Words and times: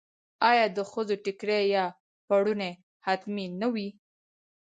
آیا 0.49 0.65
د 0.75 0.79
ښځو 0.91 1.15
ټیکری 1.23 1.61
یا 1.75 1.85
پړونی 2.27 2.71
حتمي 3.05 3.45
نه 3.61 3.67
وي؟ 3.73 3.89